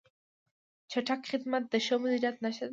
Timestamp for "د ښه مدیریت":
1.69-2.35